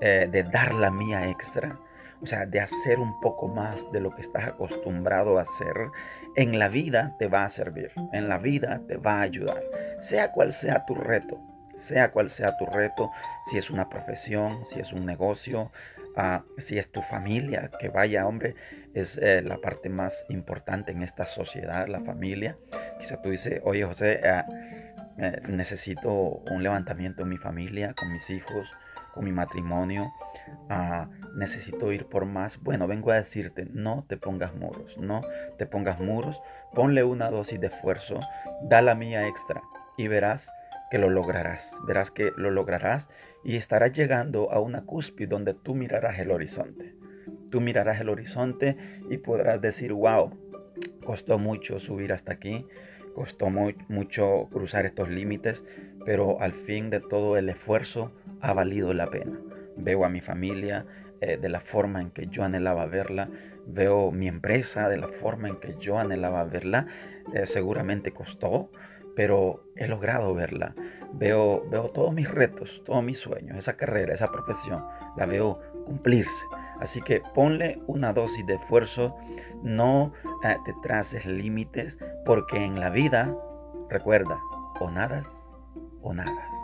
eh, 0.00 0.28
de 0.30 0.42
dar 0.44 0.74
la 0.74 0.90
mía 0.90 1.28
extra, 1.28 1.78
o 2.26 2.28
sea, 2.28 2.44
de 2.44 2.58
hacer 2.58 2.98
un 2.98 3.20
poco 3.20 3.46
más 3.46 3.76
de 3.92 4.00
lo 4.00 4.10
que 4.10 4.22
estás 4.22 4.48
acostumbrado 4.48 5.38
a 5.38 5.42
hacer, 5.42 5.76
en 6.34 6.58
la 6.58 6.66
vida 6.66 7.14
te 7.20 7.28
va 7.28 7.44
a 7.44 7.48
servir, 7.48 7.92
en 8.12 8.28
la 8.28 8.38
vida 8.38 8.80
te 8.88 8.96
va 8.96 9.18
a 9.18 9.22
ayudar, 9.22 9.62
sea 10.00 10.32
cual 10.32 10.52
sea 10.52 10.84
tu 10.86 10.96
reto, 10.96 11.38
sea 11.78 12.10
cual 12.10 12.30
sea 12.30 12.56
tu 12.58 12.66
reto, 12.66 13.12
si 13.48 13.58
es 13.58 13.70
una 13.70 13.88
profesión, 13.88 14.66
si 14.66 14.80
es 14.80 14.92
un 14.92 15.06
negocio, 15.06 15.70
ah, 16.16 16.42
si 16.58 16.80
es 16.80 16.90
tu 16.90 17.00
familia, 17.00 17.70
que 17.78 17.90
vaya, 17.90 18.26
hombre, 18.26 18.56
es 18.92 19.16
eh, 19.18 19.40
la 19.42 19.58
parte 19.58 19.88
más 19.88 20.26
importante 20.28 20.90
en 20.90 21.02
esta 21.02 21.26
sociedad, 21.26 21.86
la 21.86 22.00
familia. 22.00 22.56
Quizá 22.98 23.22
tú 23.22 23.30
dices, 23.30 23.60
oye 23.62 23.84
José, 23.84 24.20
ah, 24.28 24.46
eh, 25.18 25.42
necesito 25.46 26.12
un 26.50 26.64
levantamiento 26.64 27.22
en 27.22 27.28
mi 27.28 27.38
familia, 27.38 27.94
con 27.96 28.12
mis 28.12 28.28
hijos, 28.30 28.68
mi 29.22 29.32
matrimonio, 29.32 30.12
ah, 30.68 31.08
necesito 31.36 31.92
ir 31.92 32.06
por 32.06 32.24
más. 32.24 32.60
Bueno, 32.62 32.86
vengo 32.86 33.10
a 33.10 33.16
decirte, 33.16 33.66
no 33.72 34.04
te 34.08 34.16
pongas 34.16 34.54
muros, 34.54 34.96
no 34.98 35.22
te 35.58 35.66
pongas 35.66 36.00
muros, 36.00 36.40
ponle 36.74 37.04
una 37.04 37.30
dosis 37.30 37.60
de 37.60 37.68
esfuerzo, 37.68 38.18
da 38.62 38.82
la 38.82 38.94
mía 38.94 39.26
extra 39.28 39.62
y 39.96 40.08
verás 40.08 40.50
que 40.90 40.98
lo 40.98 41.10
lograrás, 41.10 41.70
verás 41.86 42.10
que 42.10 42.32
lo 42.36 42.50
lograrás 42.50 43.08
y 43.44 43.56
estarás 43.56 43.92
llegando 43.92 44.52
a 44.52 44.60
una 44.60 44.82
cúspide 44.82 45.28
donde 45.28 45.54
tú 45.54 45.74
mirarás 45.74 46.18
el 46.18 46.30
horizonte. 46.30 46.94
Tú 47.50 47.60
mirarás 47.60 48.00
el 48.00 48.08
horizonte 48.08 48.76
y 49.08 49.18
podrás 49.18 49.60
decir, 49.60 49.92
wow, 49.92 50.30
costó 51.04 51.38
mucho 51.38 51.80
subir 51.80 52.12
hasta 52.12 52.32
aquí, 52.32 52.66
costó 53.14 53.48
mucho 53.48 54.48
cruzar 54.52 54.86
estos 54.86 55.08
límites, 55.08 55.64
pero 56.04 56.40
al 56.40 56.52
fin 56.52 56.90
de 56.90 57.00
todo 57.00 57.36
el 57.36 57.48
esfuerzo 57.48 58.12
ha 58.40 58.52
valido 58.52 58.92
la 58.92 59.06
pena. 59.06 59.38
Veo 59.76 60.04
a 60.04 60.08
mi 60.08 60.20
familia 60.20 60.86
eh, 61.20 61.38
de 61.38 61.48
la 61.48 61.60
forma 61.60 62.00
en 62.00 62.10
que 62.10 62.26
yo 62.26 62.44
anhelaba 62.44 62.86
verla, 62.86 63.28
veo 63.66 64.12
mi 64.12 64.28
empresa 64.28 64.88
de 64.88 64.98
la 64.98 65.08
forma 65.08 65.48
en 65.48 65.56
que 65.56 65.74
yo 65.80 65.98
anhelaba 65.98 66.44
verla, 66.44 66.86
eh, 67.34 67.46
seguramente 67.46 68.12
costó, 68.12 68.70
pero 69.14 69.64
he 69.76 69.88
logrado 69.88 70.34
verla. 70.34 70.74
Veo, 71.14 71.66
veo 71.70 71.88
todos 71.88 72.12
mis 72.12 72.30
retos, 72.30 72.82
todos 72.84 73.02
mis 73.02 73.18
sueños, 73.18 73.56
esa 73.56 73.76
carrera, 73.76 74.14
esa 74.14 74.30
profesión, 74.30 74.84
la 75.16 75.26
veo 75.26 75.60
cumplirse. 75.86 76.44
Así 76.80 77.00
que 77.00 77.22
ponle 77.34 77.80
una 77.86 78.12
dosis 78.12 78.44
de 78.46 78.54
esfuerzo, 78.54 79.16
no 79.62 80.12
eh, 80.44 80.56
te 80.66 80.74
traces 80.82 81.24
límites, 81.24 81.98
porque 82.26 82.62
en 82.62 82.78
la 82.78 82.90
vida, 82.90 83.34
recuerda, 83.88 84.38
o 84.80 84.90
nadas 84.90 85.26
o 86.02 86.12
nadas. 86.12 86.55